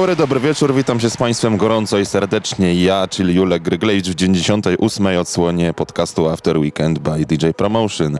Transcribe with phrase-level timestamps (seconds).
[0.00, 2.74] Dobry, dobry wieczór, witam się z Państwem gorąco i serdecznie.
[2.74, 5.06] Ja, czyli Julek Gryglejcz w 98.
[5.18, 8.18] odsłonie podcastu After Weekend by DJ Promotion.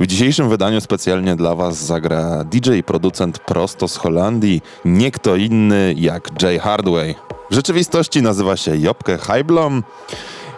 [0.00, 5.94] W dzisiejszym wydaniu specjalnie dla Was zagra DJ producent prosto z Holandii, nie kto inny
[5.96, 7.14] jak Jay Hardway.
[7.50, 9.82] W rzeczywistości nazywa się Jopke Heiblom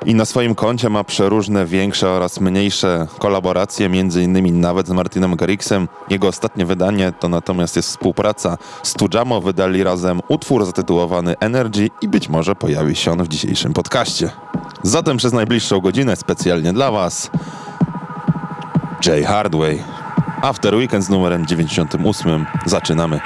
[0.07, 5.37] i na swoim koncie ma przeróżne większe oraz mniejsze kolaboracje, między innymi nawet z Martinem
[5.37, 5.89] Garrixem.
[6.11, 9.41] Jego ostatnie wydanie to natomiast jest współpraca z Tujamo.
[9.41, 14.31] Wydali razem utwór zatytułowany Energy i być może pojawi się on w dzisiejszym podcaście.
[14.83, 17.31] Zatem przez najbliższą godzinę specjalnie dla Was
[19.07, 19.85] Jay Hardway.
[20.43, 23.21] After Weekend z numerem 98 zaczynamy.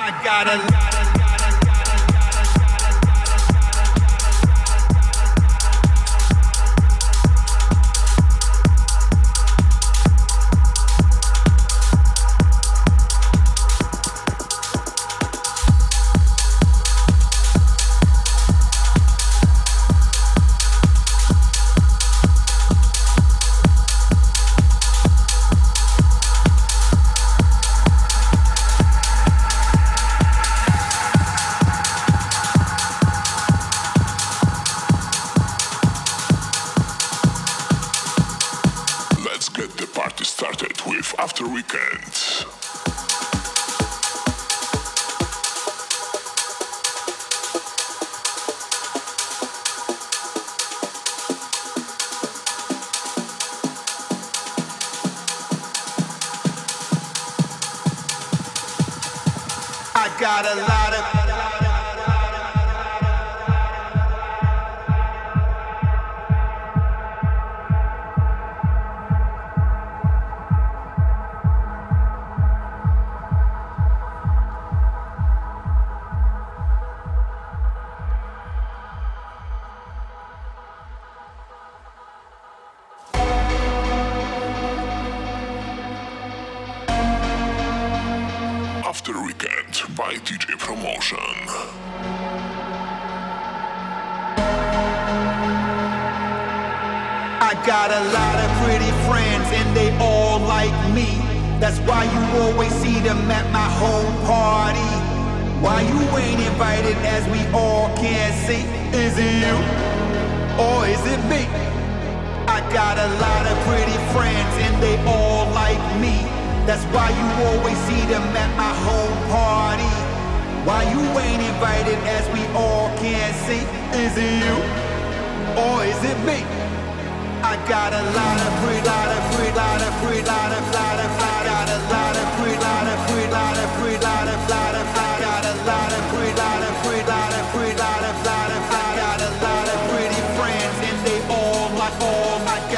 [41.56, 42.65] weekends.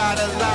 [0.09, 0.48] out of line.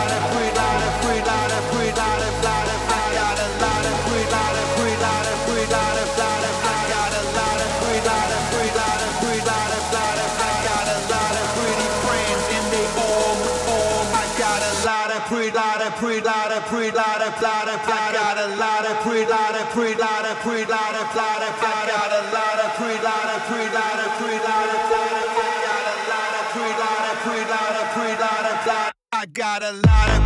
[29.33, 30.22] got a lot of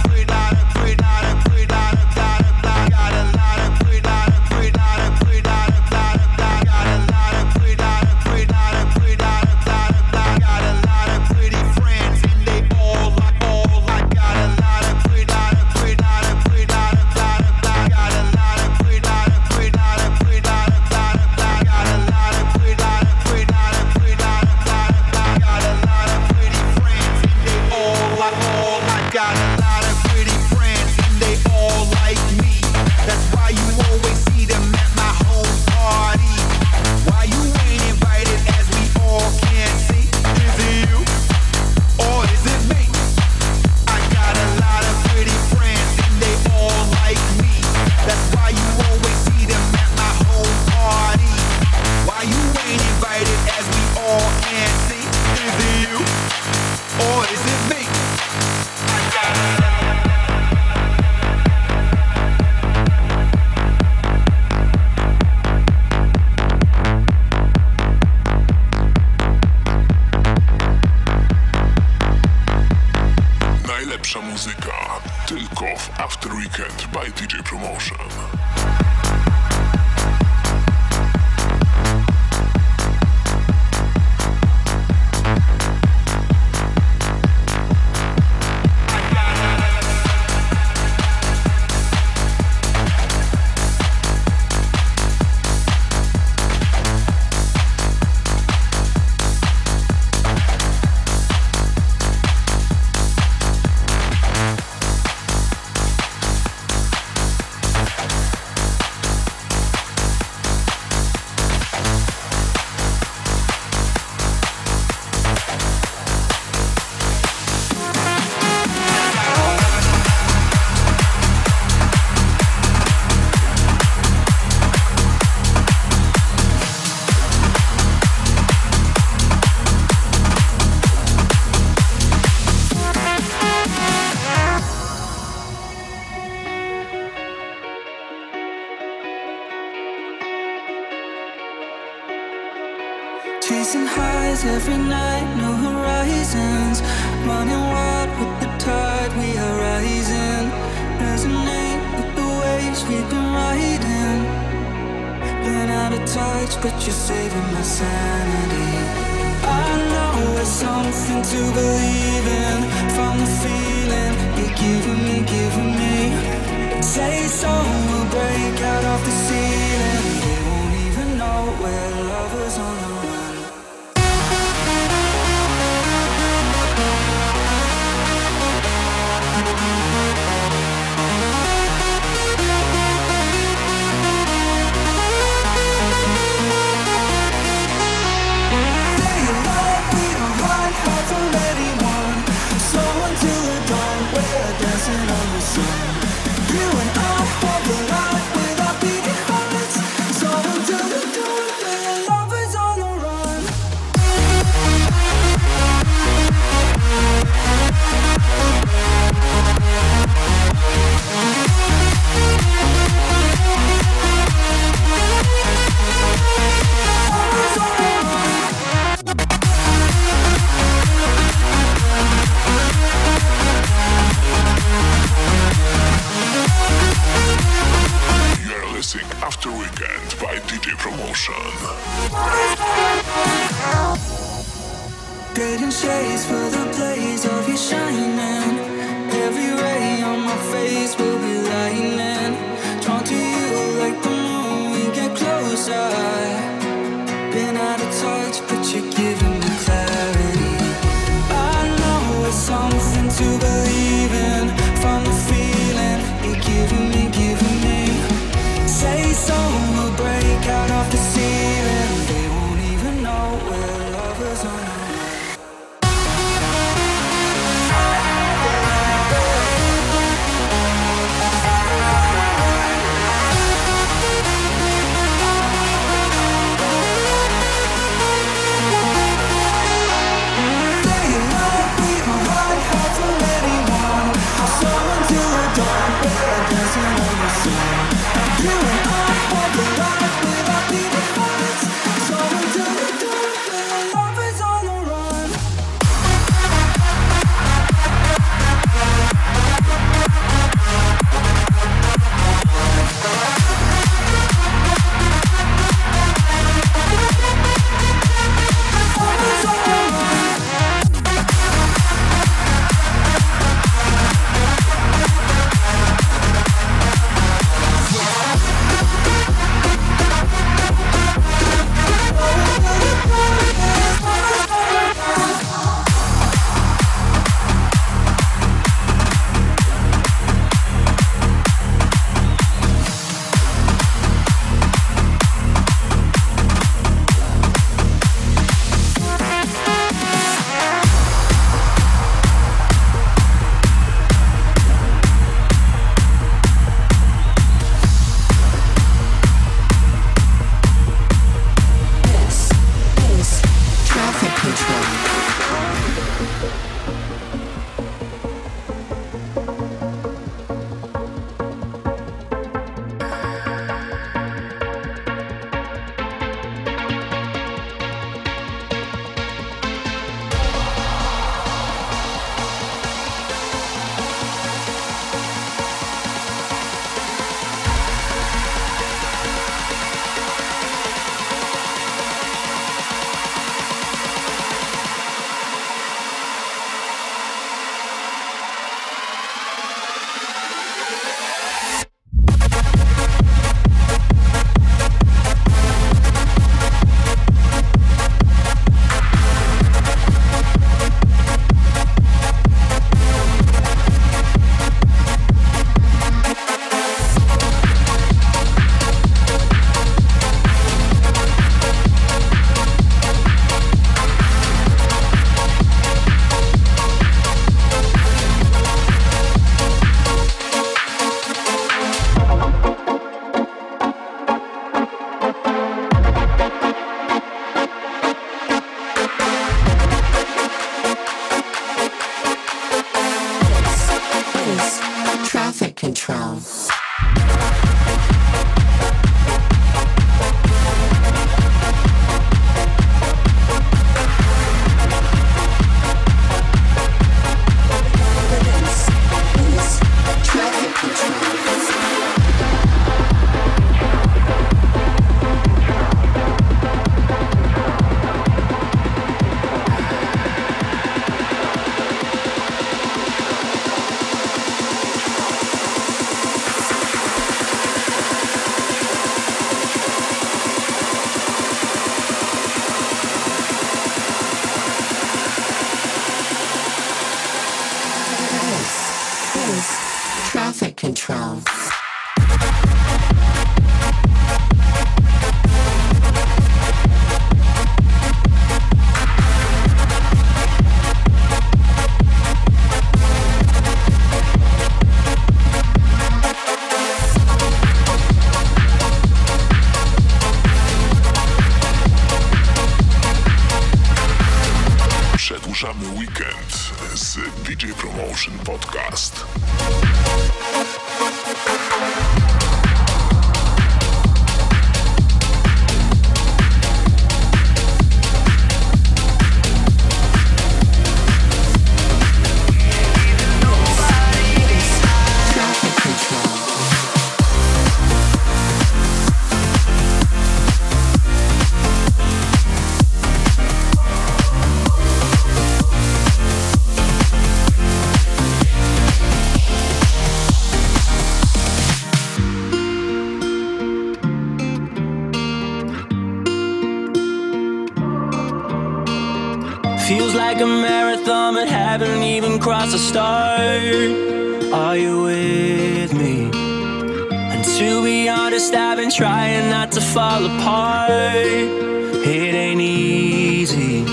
[559.94, 560.90] fall apart.
[560.92, 563.84] It ain't easy.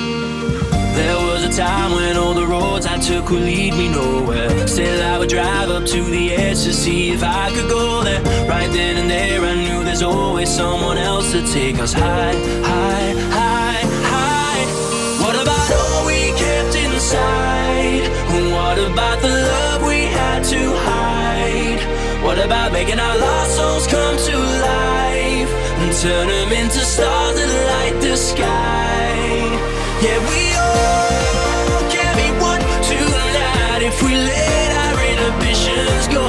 [0.99, 4.67] There was a time when all the roads I took would lead me nowhere.
[4.67, 8.23] Still, I would drive up to the edge to see if I could go there.
[8.49, 12.35] Right then and there, I knew there's always someone else to take us high,
[12.73, 13.83] high, high,
[14.13, 14.65] high.
[15.23, 18.03] What about all we kept inside?
[18.57, 21.81] What about the love we had to hide?
[22.25, 24.84] What about making our lost souls come to life
[26.05, 29.09] turn them into stars that light the sky?
[30.05, 36.29] Yeah, we all can be one tonight if we let our inhibitions go.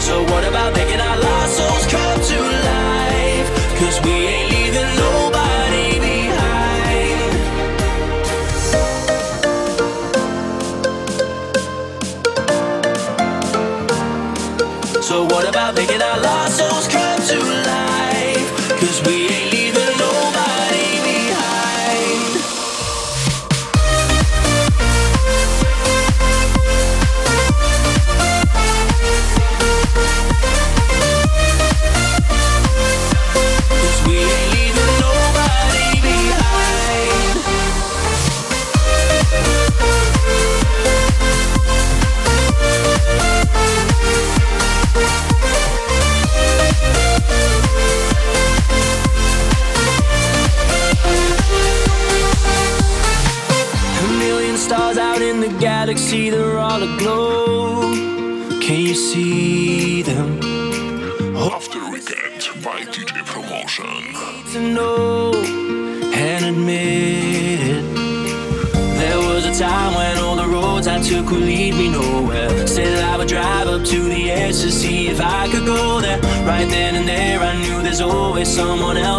[0.00, 0.72] So what about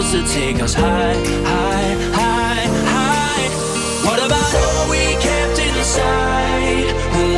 [0.06, 3.48] else to take us high, high, high, high.
[4.06, 6.88] What about all we kept inside?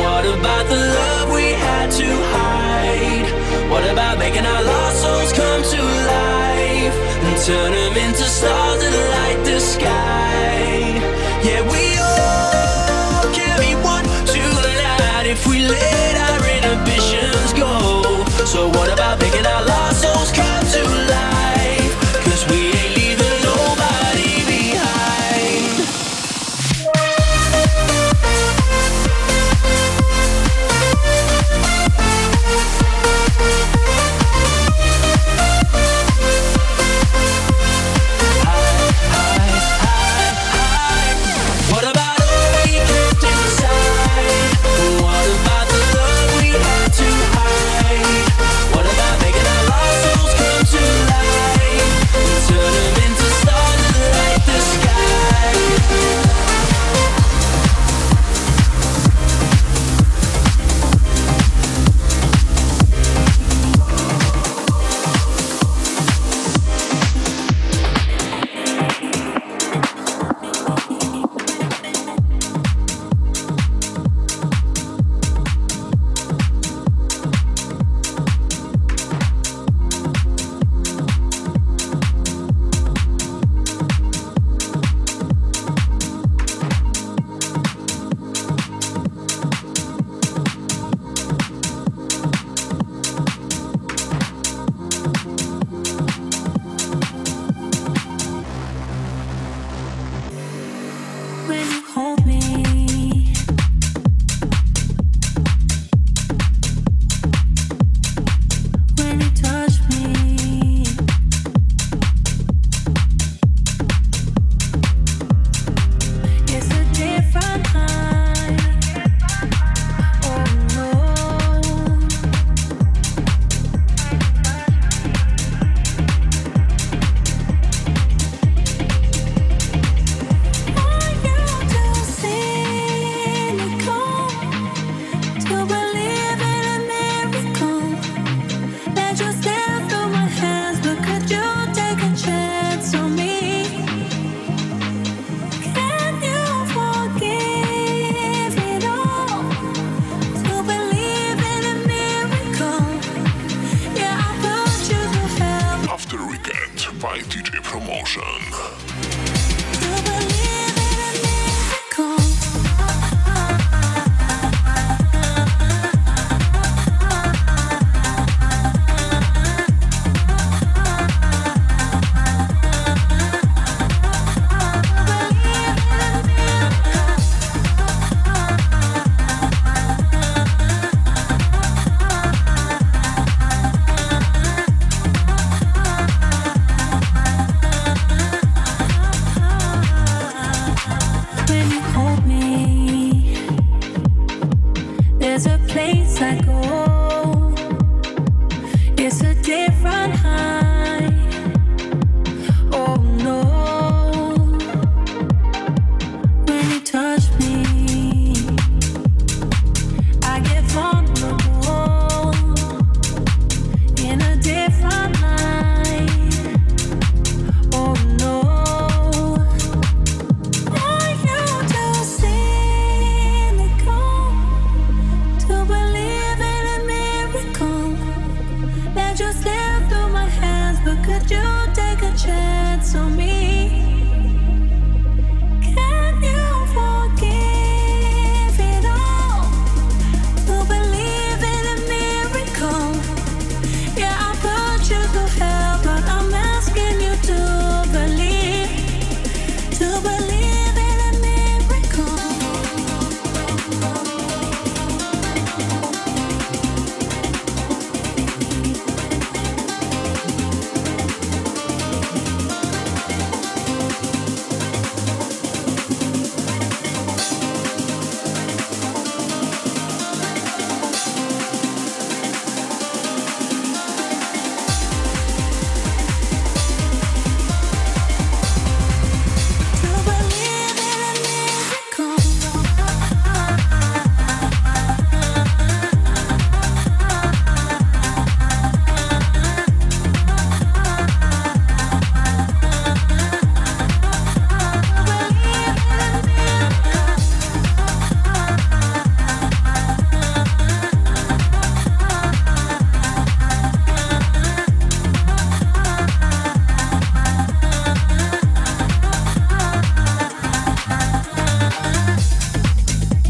[0.02, 3.70] What about the love we had to hide?
[3.70, 5.82] What about making our lost souls come to
[6.12, 6.96] life
[7.26, 8.57] and turn them into stars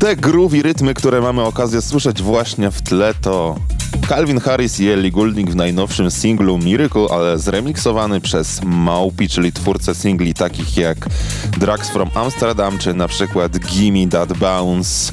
[0.09, 3.57] Te groovy rytmy, które mamy okazję słyszeć właśnie w tle, to
[4.09, 9.95] Calvin Harris i Ellie Goulding w najnowszym singlu Miracle, ale zremiksowany przez Maupi, czyli twórcę
[9.95, 10.99] singli takich jak
[11.59, 15.13] Drugs from Amsterdam, czy na przykład Gimme That Bounce.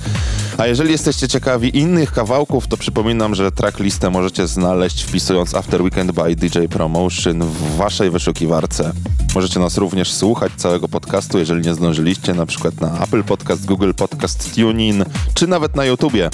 [0.58, 6.12] A jeżeli jesteście ciekawi innych kawałków, to przypominam, że tracklistę możecie znaleźć wpisując After Weekend
[6.12, 8.92] by DJ Promotion w waszej wyszukiwarce.
[9.36, 13.92] Możecie nas również słuchać całego podcastu, jeżeli nie zdążyliście, na przykład na Apple Podcast, Google
[13.98, 16.30] Podcast, TuneIn, czy nawet na YouTubie.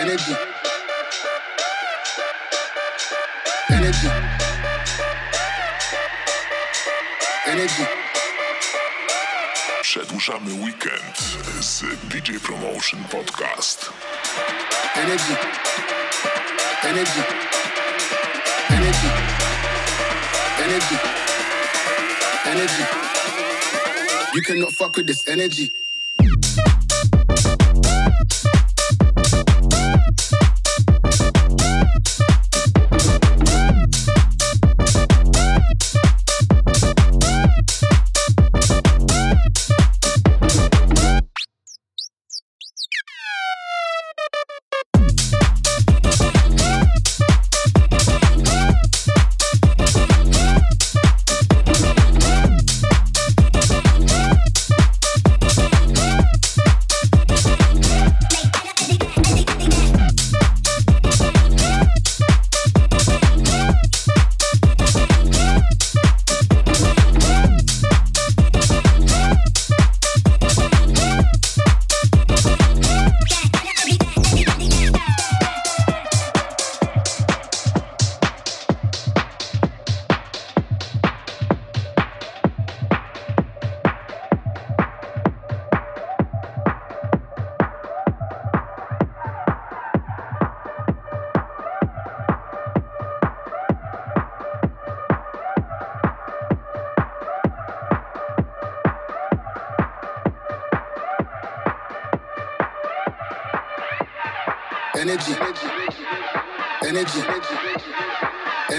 [0.00, 0.34] energy,
[3.70, 4.10] energy,
[7.46, 7.86] energy.
[9.82, 11.18] Przedłużamy weekend
[11.60, 13.90] z DJ Promotion Podcast.
[14.94, 15.36] Energy,
[16.82, 17.22] energy,
[18.70, 19.08] energy,
[20.58, 20.98] energy,
[22.46, 22.84] energy.
[24.34, 25.70] You cannot fuck with this energy.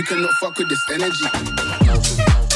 [0.00, 2.49] You cannot fuck with this energy.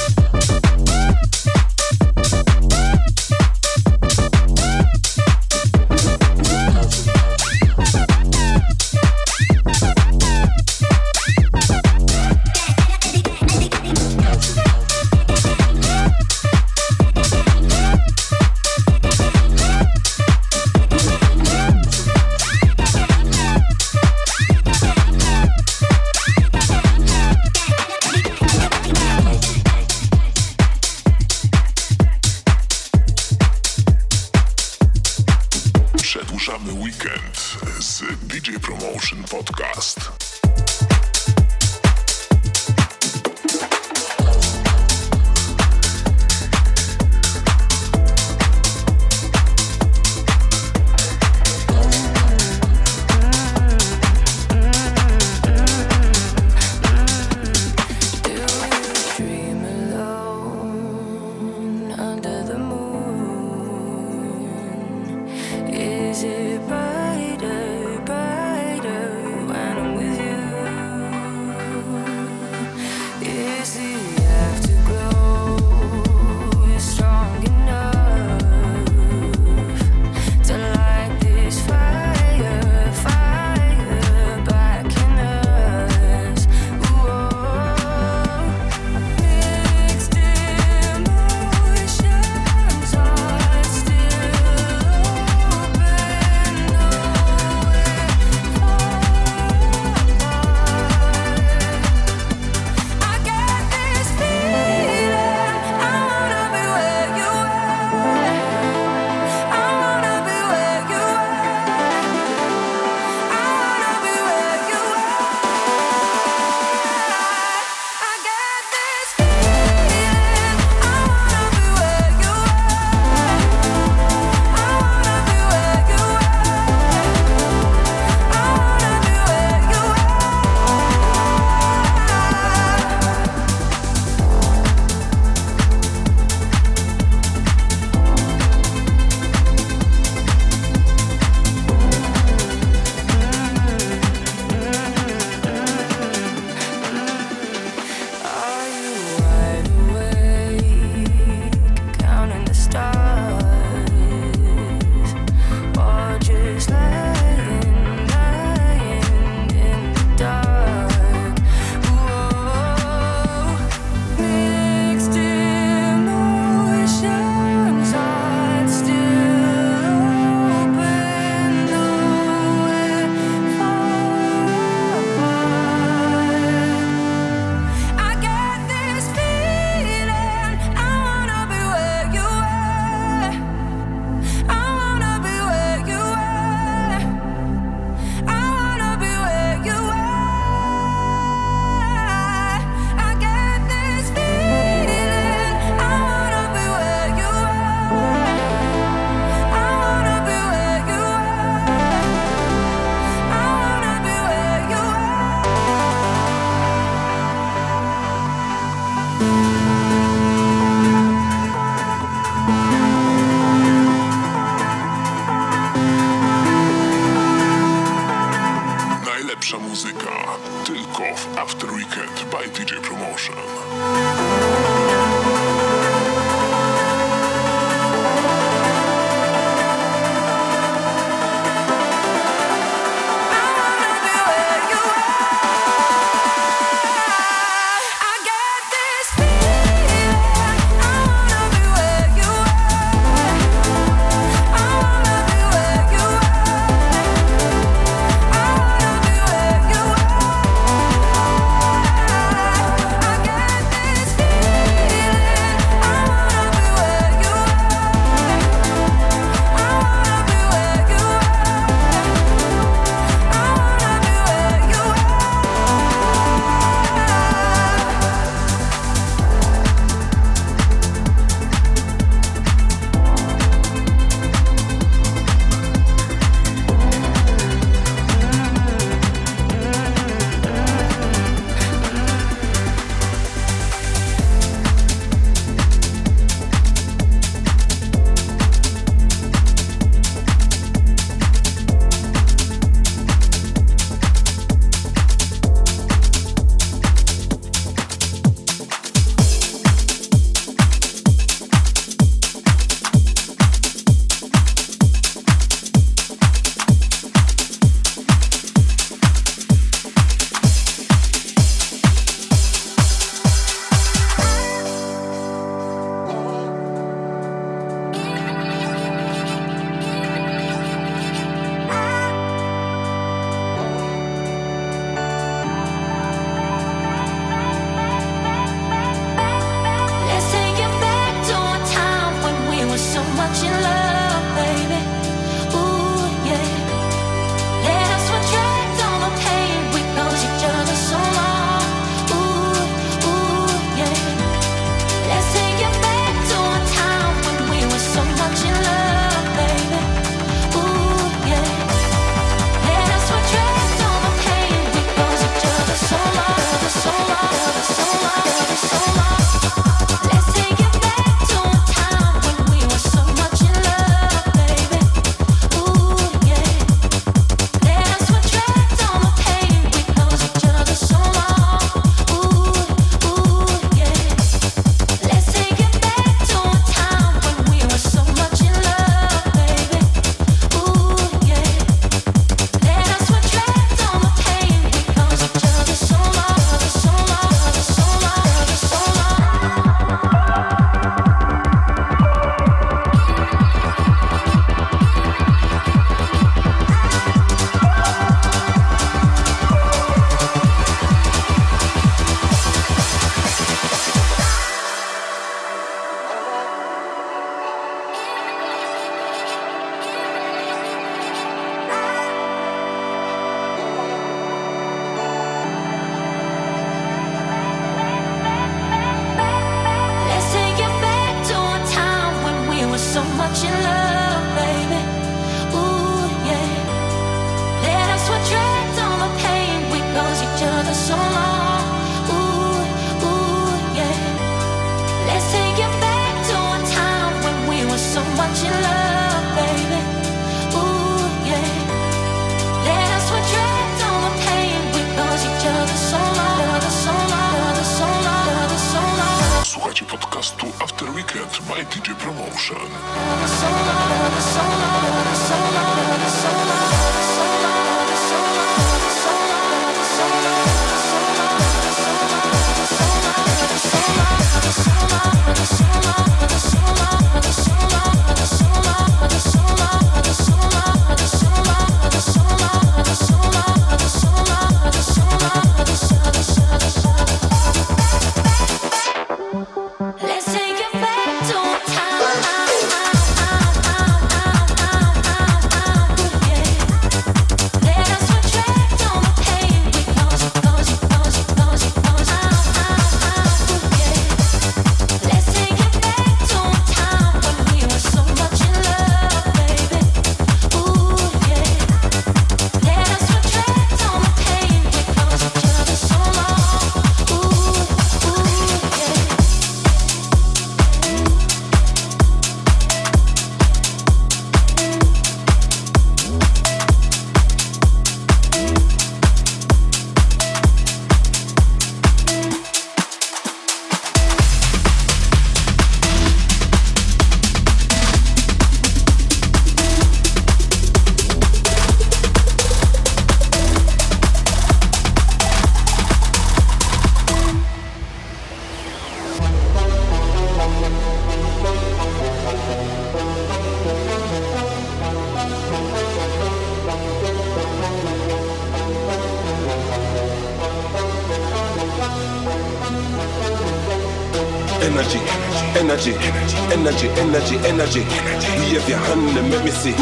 [557.55, 558.31] Energy, energy.
[558.51, 559.75] Wave your hand and make me see.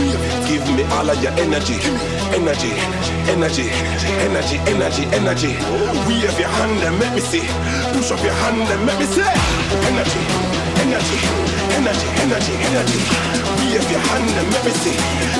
[0.45, 1.81] Give me all of your energy,
[2.37, 2.73] energy,
[3.33, 3.66] energy,
[4.20, 5.53] energy, energy, energy.
[6.05, 7.45] Wave your hand and make me see.
[7.97, 9.25] Push up your hand and make me see.
[9.89, 10.20] Energy,
[10.85, 11.18] energy,
[11.81, 13.01] energy, energy, energy.
[13.64, 14.97] Wave your hand and make me see.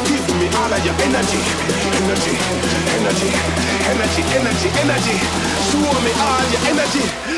[0.09, 1.41] Give me all of your energy,
[2.01, 2.35] energy,
[2.97, 3.31] energy,
[3.93, 5.17] energy, energy, energy.
[5.69, 7.32] Show me all your energy.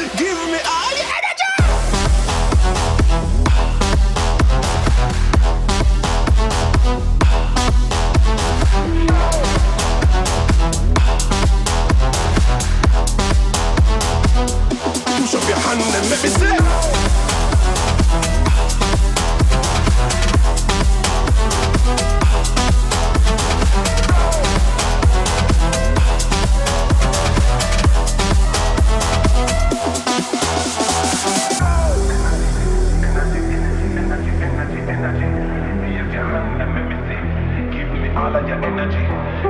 [38.16, 39.02] All of your energy,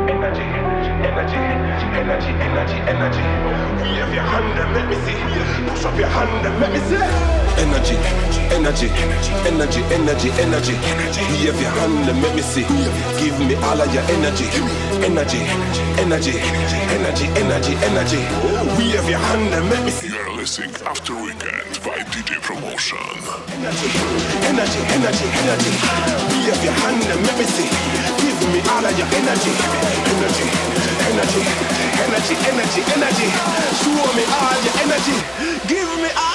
[0.09, 0.41] energy,
[1.05, 1.37] energy,
[2.01, 3.25] energy, energy, energy.
[3.85, 5.21] Wave your hand and let me see.
[5.69, 6.97] Push up your hand and let me see.
[7.61, 7.97] Energy,
[8.57, 8.89] energy,
[9.45, 10.75] energy, energy, energy.
[11.45, 12.65] Wave your hand and let me see.
[13.21, 14.49] Give me all of your energy,
[15.05, 15.45] energy,
[16.01, 16.41] energy,
[16.89, 18.21] energy, energy, energy.
[18.81, 20.09] Wave your hand and let me see.
[20.09, 22.97] You're listening After Weekend by DJ Promotion.
[23.61, 23.93] Energy,
[24.49, 25.73] energy, energy, energy.
[26.33, 28.24] Wave your hand and let me see.
[28.45, 29.53] Give me all of your energy,
[30.13, 30.45] energy,
[31.09, 31.41] energy,
[32.05, 33.29] energy, energy, energy.
[33.81, 35.17] Show me all your energy.
[35.67, 36.34] Give me all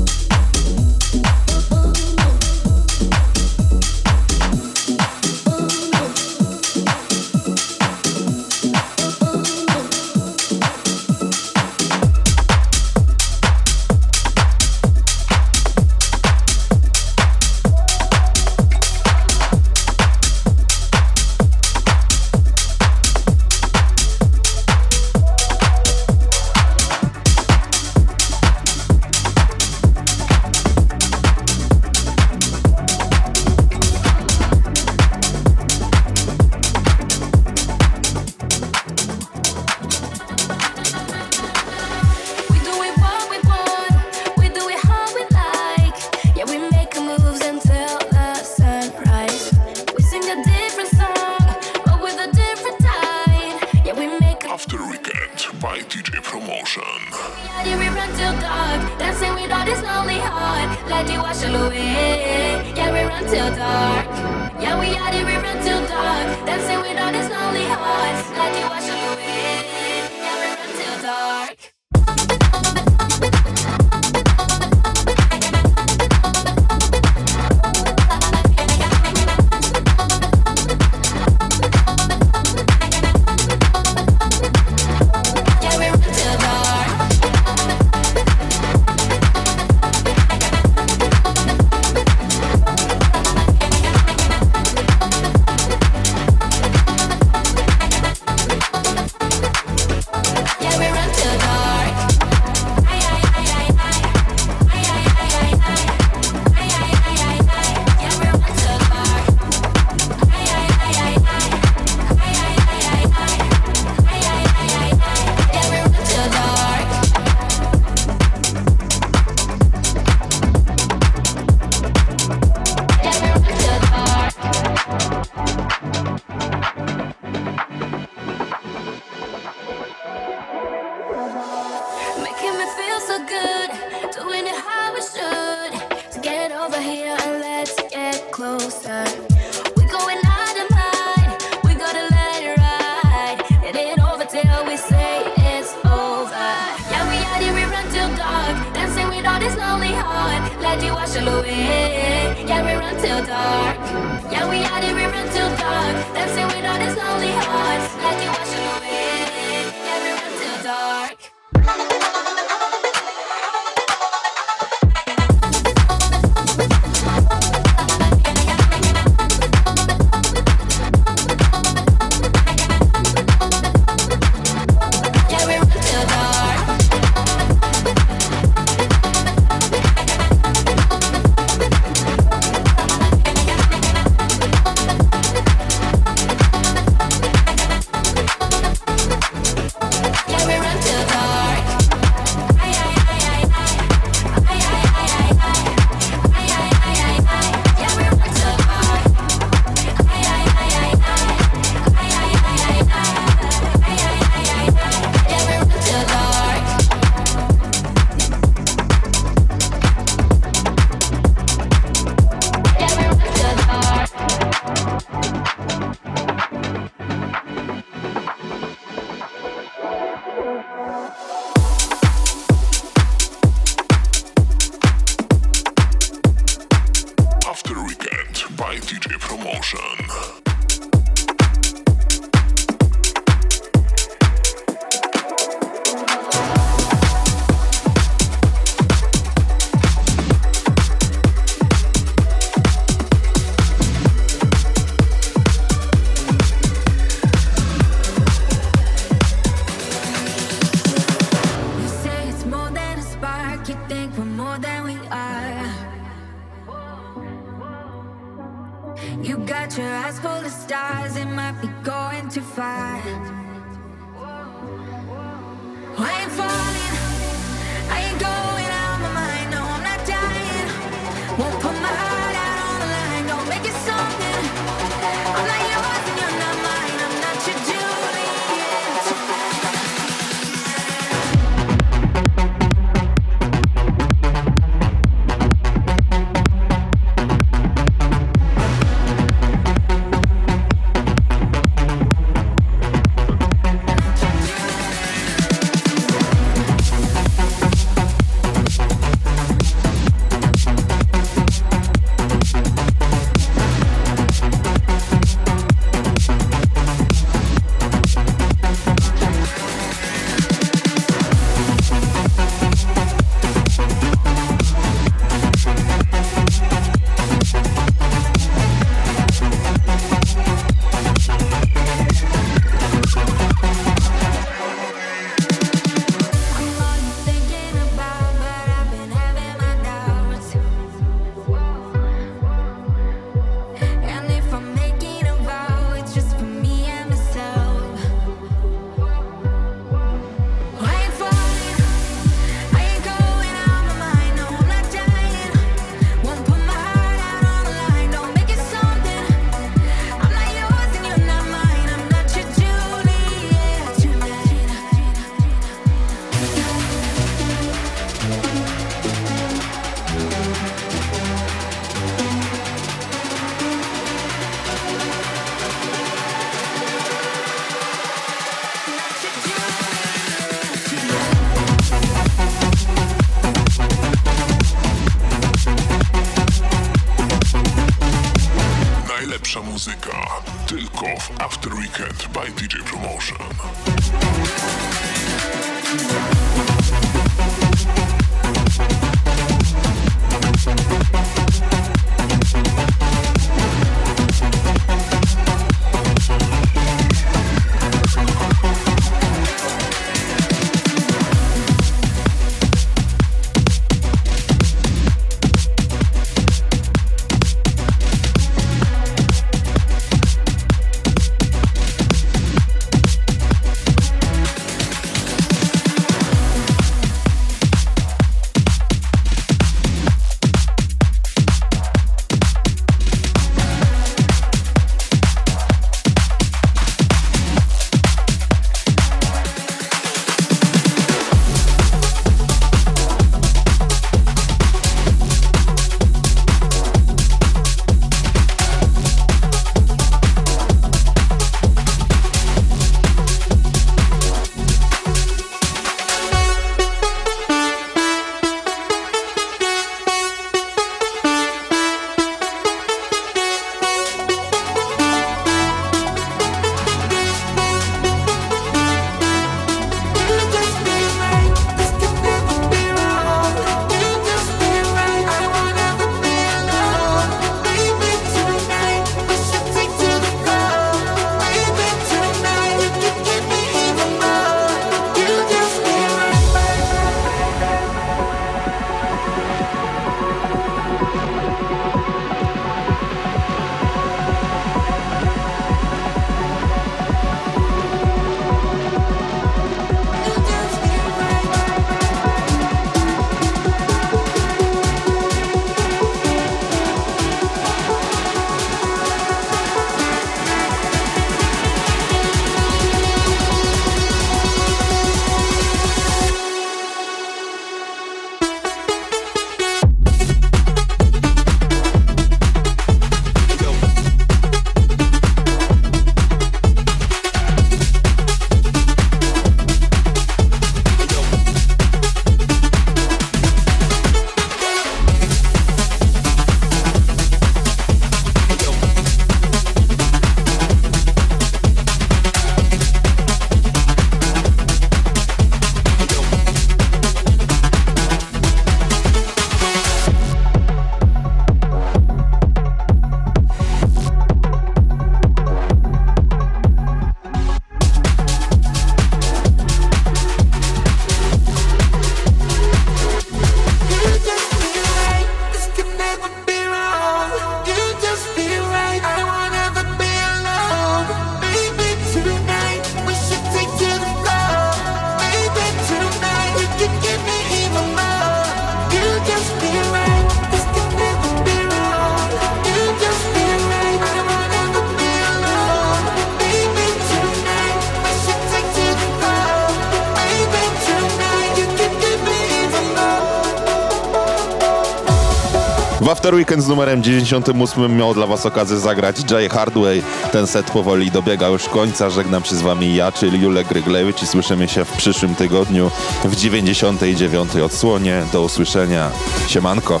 [586.28, 590.02] After Weekend z numerem 98 miał dla Was okazję zagrać Jay Hardway.
[590.32, 592.10] Ten set powoli dobiega już końca.
[592.10, 595.90] Żegnam się z Wami ja, czyli Julek Gryglewicz i słyszymy się w przyszłym tygodniu
[596.24, 598.22] w 99 odsłonie.
[598.32, 599.10] Do usłyszenia.
[599.46, 600.00] Siemanko.